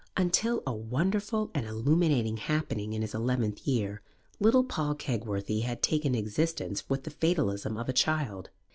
[0.17, 4.01] Until a wonderful and illuminating happening in his eleventh year,
[4.39, 8.49] little Paul Kegworthy had taken existence with the fatalism of a child.